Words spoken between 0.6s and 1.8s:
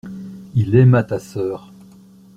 aima ta sœur.